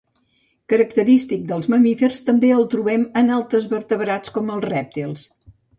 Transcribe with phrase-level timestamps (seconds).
[0.71, 5.33] Característic dels mamífers, també el trobem en altres vertebrats com els rèptils.